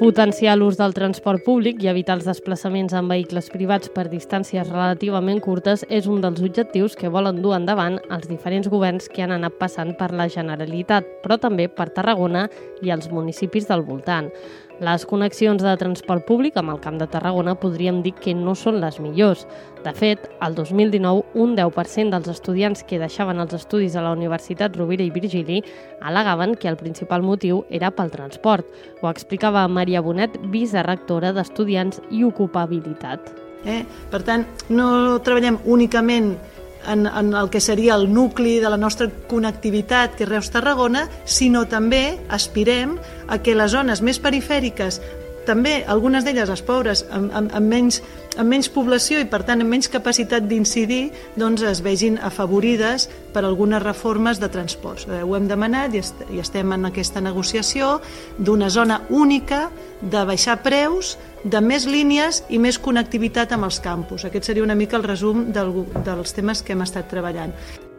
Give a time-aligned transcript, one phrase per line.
[0.00, 5.42] Potenciar l'ús del transport públic i evitar els desplaçaments en vehicles privats per distàncies relativament
[5.44, 9.58] curtes és un dels objectius que volen dur endavant els diferents governs que han anat
[9.60, 12.46] passant per la Generalitat, però també per Tarragona
[12.80, 14.32] i els municipis del voltant.
[14.80, 18.78] Les connexions de transport públic amb el Camp de Tarragona podríem dir que no són
[18.80, 19.42] les millors.
[19.84, 24.78] De fet, el 2019, un 10% dels estudiants que deixaven els estudis a la Universitat
[24.80, 25.60] Rovira i Virgili
[26.00, 28.64] alegaven que el principal motiu era pel transport.
[29.02, 33.34] Ho explicava Maria Bonet, vicerectora d'Estudiants i Ocupabilitat.
[33.68, 33.82] Eh?
[34.08, 36.32] Per tant, no treballem únicament
[36.88, 41.66] en, en el que seria el nucli de la nostra connectivitat, que és Reus-Tarragona, sinó
[41.68, 42.96] també aspirem
[43.28, 45.00] a que les zones més perifèriques
[45.50, 48.00] també algunes d'elles, les pobres, amb, amb, amb, menys,
[48.38, 51.10] amb menys població i per tant amb menys capacitat d'incidir,
[51.40, 55.08] doncs es vegin afavorides per algunes reformes de transports.
[55.10, 57.98] Eh, ho hem demanat i, est i estem en aquesta negociació
[58.38, 59.66] d'una zona única
[60.00, 64.26] de baixar preus de més línies i més connectivitat amb els campus.
[64.28, 65.74] Aquest seria una mica el resum del,
[66.06, 67.56] dels temes que hem estat treballant.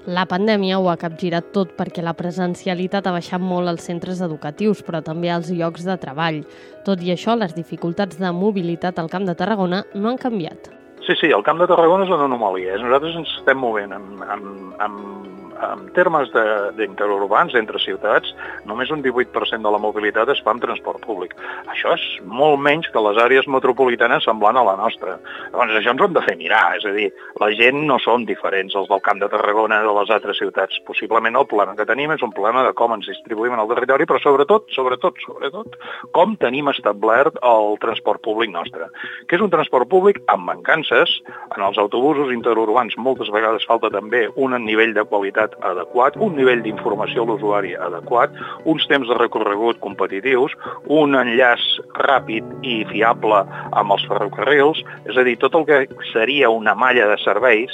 [0.10, 4.82] La pandèmia ho ha capgirat tot perquè la presencialitat ha baixat molt als centres educatius,
[4.82, 6.40] però també als llocs de treball.
[6.88, 10.72] Tot i això, les dificultats de mobilitat al Camp de Tarragona no han canviat.
[11.06, 12.80] Sí, sí, el Camp de Tarragona és una anomalia.
[12.82, 16.32] Nosaltres ens estem movent amb, amb, amb en termes
[16.78, 18.34] d'interurbans, entre ciutats,
[18.70, 21.36] només un 18% de la mobilitat es fa amb transport públic.
[21.72, 25.18] Això és molt menys que les àrees metropolitanes semblant a la nostra.
[25.52, 27.10] Llavors, això ens ho hem de fer mirar, és a dir,
[27.42, 30.80] la gent no són diferents els del Camp de Tarragona de les altres ciutats.
[30.88, 34.08] Possiblement el problema que tenim és un problema de com ens distribuïm en el territori,
[34.10, 35.78] però sobretot, sobretot, sobretot,
[36.16, 38.90] com tenim establert el transport públic nostre,
[39.28, 41.18] que és un transport públic amb mancances.
[41.56, 46.36] En els autobusos interurbans moltes vegades falta també un nivell de qualitat mobilitat adequat, un
[46.36, 48.32] nivell d'informació a l'usuari adequat,
[48.66, 50.54] uns temps de recorregut competitius,
[50.88, 51.62] un enllaç
[51.96, 57.08] ràpid i fiable amb els ferrocarrils, és a dir, tot el que seria una malla
[57.08, 57.72] de serveis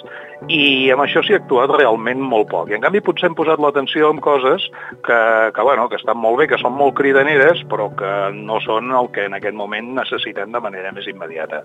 [0.50, 2.70] i amb això s'hi ha actuat realment molt poc.
[2.70, 4.68] I en canvi potser hem posat l'atenció en coses
[5.04, 5.20] que,
[5.54, 9.10] que, bueno, que estan molt bé, que són molt cridaneres, però que no són el
[9.12, 11.64] que en aquest moment necessitem de manera més immediata.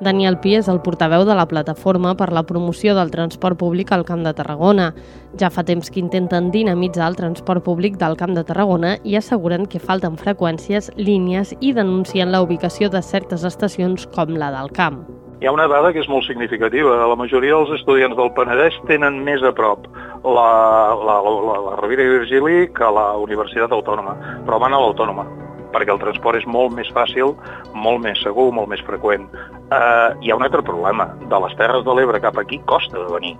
[0.00, 4.02] Daniel Pi és el portaveu de la plataforma per la promoció del transport públic al
[4.04, 4.88] Camp de Tarragona.
[5.38, 9.68] Ja fa temps que intenten dinamitzar el transport públic del Camp de Tarragona i asseguren
[9.70, 15.04] que falten freqüències, línies i denuncien la ubicació de certes estacions com la del camp.
[15.40, 16.96] Hi ha una dada que és molt significativa.
[17.06, 19.86] La majoria dels estudiants del Penedès tenen més a prop
[20.24, 20.50] la,
[20.98, 25.28] la, la, la Rovira i Virgili que la Universitat Autònoma, però van a l'Autònoma
[25.74, 27.34] perquè el transport és molt més fàcil,
[27.74, 29.26] molt més segur, molt més freqüent.
[29.64, 31.06] Uh, hi ha un altre problema.
[31.30, 33.34] De les Terres de l'Ebre cap aquí costa de venir.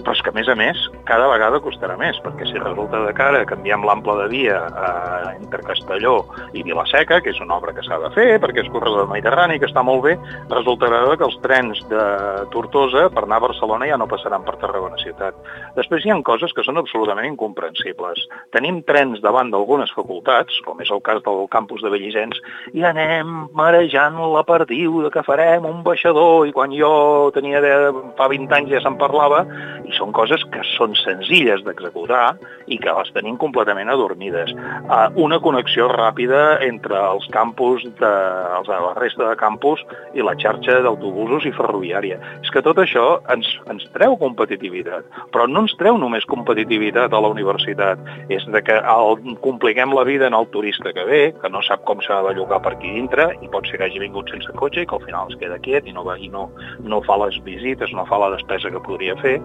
[0.00, 3.12] Però és que, a més a més, cada vegada costarà més, perquè si resulta de
[3.16, 6.22] cara canviem l'ample de via uh, entre Castelló
[6.56, 9.68] i Vilaseca, que és una obra que s'ha de fer, perquè és corredor Mediterrani, que
[9.68, 10.16] està molt bé,
[10.52, 12.04] resultarà que els trens de
[12.52, 15.36] Tortosa per anar a Barcelona ja no passaran per Tarragona ciutat.
[15.76, 18.26] Després hi ha coses que són absolutament incomprensibles.
[18.54, 22.40] Tenim trens davant d'algunes facultats, com és el cas del campus de Bellisens,
[22.76, 27.74] i anem marejant la perdiu de que farem un baixador, i quan jo tenia de,
[28.18, 29.44] fa 20 anys ja se'n parlava,
[29.86, 32.34] i són coses que són senzilles d'executar
[32.70, 34.52] i que les tenim completament adormides.
[34.54, 38.12] Uh, una connexió ràpida entre els campus, de,
[38.58, 39.82] els, la resta de campus
[40.14, 42.20] i la xarxa d'autobusos i ferroviària.
[42.44, 47.22] És que tot això ens, ens treu competitivitat, però no ens treu només competitivitat a
[47.22, 51.52] la universitat, és de que el, compliquem la vida en el turista que ve, que
[51.52, 54.30] no sap com s'ha de llogar per aquí dintre i pot ser que hagi vingut
[54.32, 56.48] sense cotxe i que al final es queda quiet i no, i no,
[56.82, 59.36] no fa les visites, no fa la despesa que podria fer,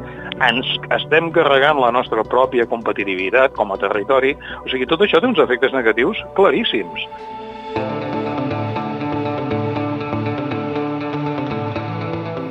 [0.50, 4.36] ens estem carregant la nostra pròpia competitivitat com a territori.
[4.64, 7.08] O sigui, tot això té uns efectes negatius claríssims.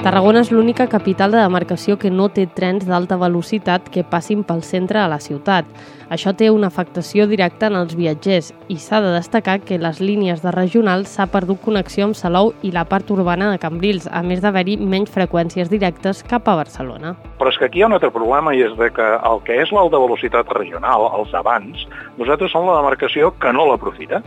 [0.04, 4.60] Tarragona és l'única capital de demarcació que no té trens d'alta velocitat que passin pel
[4.60, 5.64] centre de la ciutat.
[6.12, 10.44] Això té una afectació directa en els viatgers i s'ha de destacar que les línies
[10.44, 14.44] de regional s'ha perdut connexió amb Salou i la part urbana de Cambrils, a més
[14.44, 17.16] d'haver-hi menys freqüències directes cap a Barcelona.
[17.40, 19.56] Però és que aquí hi ha un altre problema i és de que el que
[19.64, 21.88] és l'alta velocitat regional, els abans,
[22.20, 24.20] nosaltres som la demarcació que no l'aprofita.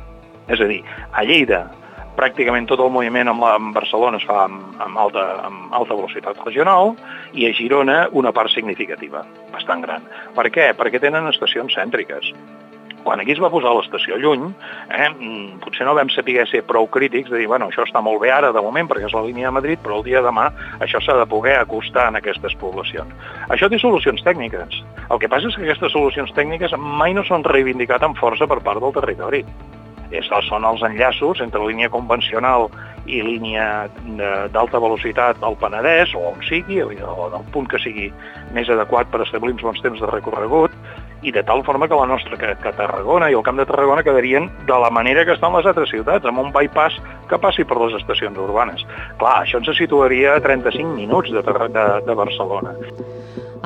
[0.49, 0.81] És a dir,
[1.13, 1.67] a Lleida,
[2.17, 5.95] pràcticament tot el moviment amb, la, amb Barcelona es fa amb, amb, alta, amb alta
[5.95, 6.95] velocitat regional
[7.37, 10.07] i a Girona una part significativa, bastant gran.
[10.37, 10.71] Per què?
[10.77, 12.33] Perquè tenen estacions cèntriques
[13.07, 14.49] quan aquí es va posar l'estació lluny,
[14.91, 18.19] eh, mm, potser no vam saber ser prou crítics de dir, bueno, això està molt
[18.19, 20.49] bé ara de moment perquè és la línia de Madrid, però el dia de demà
[20.83, 23.07] això s'ha de poder acostar en aquestes poblacions.
[23.47, 24.83] Això té solucions tècniques.
[25.09, 28.59] El que passa és que aquestes solucions tècniques mai no són reivindicat amb força per
[28.59, 29.45] part del territori.
[30.11, 32.69] És, són els enllaços entre línia convencional
[33.07, 33.87] i línia
[34.51, 38.11] d'alta velocitat al Penedès, o on sigui, o del punt que sigui
[38.55, 40.75] més adequat per establir uns bons temps de recorregut,
[41.23, 44.03] i de tal forma que la nostra, que, que Tarragona i el Camp de Tarragona
[44.05, 46.99] quedarien de la manera que estan les altres ciutats, amb un bypass
[47.29, 48.85] que passi per les estacions urbanes.
[49.17, 52.75] Clar, això ens situaria a 35 minuts de, de, de Barcelona.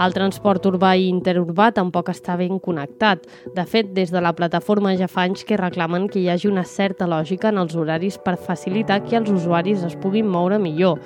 [0.01, 3.27] El transport urbà i interurbà tampoc està ben connectat.
[3.53, 6.63] De fet, des de la plataforma ja fa anys que reclamen que hi hagi una
[6.65, 10.97] certa lògica en els horaris per facilitar que els usuaris es puguin moure millor.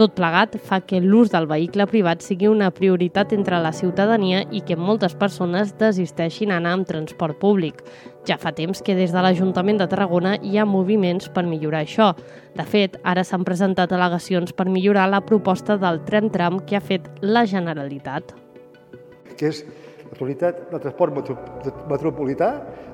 [0.00, 4.62] Tot plegat fa que l'ús del vehicle privat sigui una prioritat entre la ciutadania i
[4.64, 7.82] que moltes persones desisteixin anar amb transport públic.
[8.24, 12.12] Ja fa temps que des de l'Ajuntament de Tarragona hi ha moviments per millorar això.
[12.56, 17.10] De fet, ara s'han presentat al·legacions per millorar la proposta del tram-tram que ha fet
[17.20, 18.37] la Generalitat.
[19.38, 19.62] Que és
[20.08, 21.14] l'autoritat del transport
[21.90, 22.50] metropolità,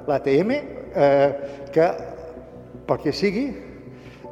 [0.08, 1.31] l'ATM, eh,
[1.73, 1.88] que,
[2.87, 3.46] pel que sigui,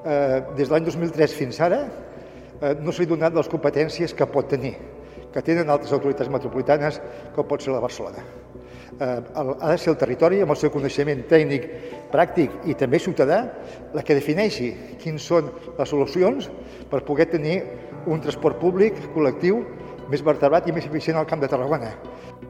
[0.04, 1.82] eh, des de l'any 2003 fins ara,
[2.60, 4.74] eh, no s'ha donat les competències que pot tenir,
[5.32, 7.00] que tenen altres autoritats metropolitanes,
[7.34, 8.24] com pot ser la Barcelona.
[9.00, 11.68] Eh, ha de ser el territori, amb el seu coneixement tècnic,
[12.12, 13.40] pràctic i també ciutadà,
[13.94, 15.48] la que defineixi quins són
[15.78, 16.50] les solucions
[16.90, 17.62] per poder tenir
[18.06, 19.62] un transport públic col·lectiu
[20.12, 21.94] més vertebrat i més eficient al Camp de Tarragona.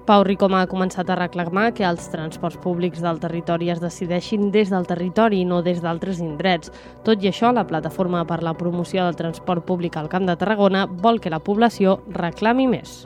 [0.06, 4.73] Pau Ricom ha començat a reclamar que els transports públics del territori es decideixin des
[4.73, 6.73] del territori i no des d'altres indrets.
[7.06, 10.88] Tot i això, la Plataforma per la Promoció del Transport Públic al Camp de Tarragona
[10.91, 13.03] vol que la població reclami més.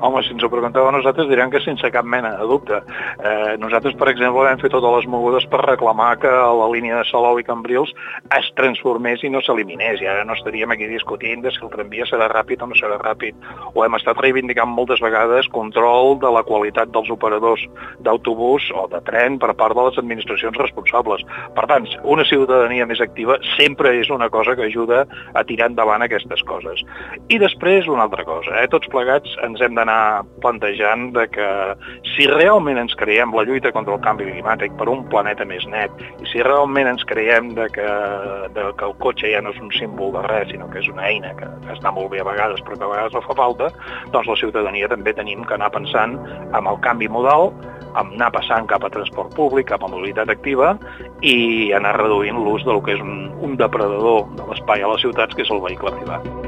[0.00, 2.76] Home, si ens ho pregunteu a nosaltres diran que sense cap mena de dubte.
[3.18, 7.06] Eh, nosaltres, per exemple, vam fer totes les mogudes per reclamar que la línia de
[7.08, 7.90] Salou i Cambrils
[8.36, 9.98] es transformés i no s'eliminés.
[9.98, 13.00] I ara no estaríem aquí discutint de si el tramvia serà ràpid o no serà
[13.00, 13.34] ràpid.
[13.74, 17.66] Ho hem estat reivindicant moltes vegades control de la qualitat dels operadors
[17.98, 21.26] d'autobús o de tren per part de les administracions responsables.
[21.58, 25.02] Per tant, una ciutadania més activa sempre és una cosa que ajuda
[25.34, 26.86] a tirar endavant aquestes coses.
[27.26, 28.70] I després una altra cosa, eh?
[28.70, 31.48] tots plegats ens hem d'anar anar plantejant de que
[32.14, 36.04] si realment ens creiem la lluita contra el canvi climàtic per un planeta més net
[36.20, 37.88] i si realment ens creiem de que,
[38.54, 41.08] de que el cotxe ja no és un símbol de res, sinó que és una
[41.08, 43.72] eina que, que està molt bé a vegades però que a vegades no fa falta,
[44.12, 46.18] doncs la ciutadania també tenim que anar pensant
[46.52, 47.52] amb el canvi modal,
[47.94, 50.74] amb anar passant cap a transport públic, cap a mobilitat activa
[51.24, 55.34] i anar reduint l'ús del que és un, un depredador de l'espai a les ciutats,
[55.34, 56.47] que és el vehicle privat.